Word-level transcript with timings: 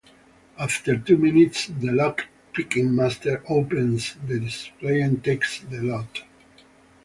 After 0.57 0.97
two 0.97 1.15
minutes, 1.15 1.67
the 1.67 1.91
lock 1.91 2.25
picking 2.53 2.95
master 2.95 3.43
opens 3.47 4.15
the 4.25 4.39
display 4.39 4.99
and 4.99 5.23
takes 5.23 5.59
the 5.59 5.77
loot. 5.77 6.23